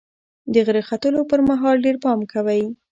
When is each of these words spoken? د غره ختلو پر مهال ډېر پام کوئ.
د 0.53 0.55
غره 0.65 0.81
ختلو 0.89 1.21
پر 1.29 1.39
مهال 1.49 1.75
ډېر 1.85 1.95
پام 2.03 2.19
کوئ. 2.31 2.63